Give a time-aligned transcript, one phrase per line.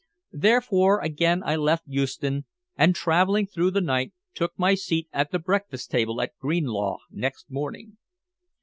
[0.33, 5.37] Therefore again I left Euston, and, traveling through the night, took my seat at the
[5.37, 7.99] breakfast table at Greenlaw next morning.